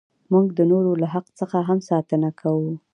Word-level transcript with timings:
موږ 0.31 0.45
د 0.57 0.59
نورو 0.71 0.91
له 1.01 1.07
حق 1.13 1.25
څخه 1.39 1.57
هم 1.67 1.79
ساتنه 1.89 2.29
کوو. 2.39 2.69